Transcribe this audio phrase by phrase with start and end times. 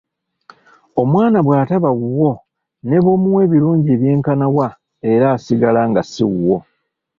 [1.01, 2.31] Omwana bw’ataba wuwo
[2.87, 4.67] ne bw’omuwa ebirungi ebyenkana wa
[5.11, 6.57] era asigala nga si wuwo.